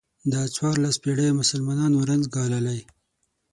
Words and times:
دا 0.31 0.41
څوارلس 0.55 0.95
پېړۍ 1.03 1.29
مسلمانانو 1.41 2.05
رنځ 2.09 2.23
ګاللی. 2.35 2.79